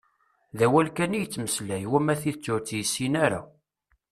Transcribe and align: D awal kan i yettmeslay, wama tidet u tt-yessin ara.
D 0.57 0.59
awal 0.65 0.87
kan 0.95 1.15
i 1.17 1.19
yettmeslay, 1.21 1.83
wama 1.91 2.13
tidet 2.21 2.47
u 2.53 2.55
tt-yessin 2.59 3.15
ara. 3.25 3.41